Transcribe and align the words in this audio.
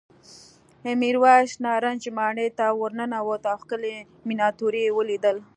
میرويس 1.01 1.51
نارنج 1.63 2.03
ماڼۍ 2.17 2.47
ته 2.57 2.65
ورننوت 2.79 3.43
او 3.51 3.57
ښکلې 3.61 3.95
مېناتوري 4.27 4.81
یې 4.85 4.95
ولیدل. 4.97 5.37